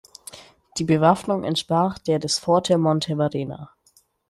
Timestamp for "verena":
3.17-3.69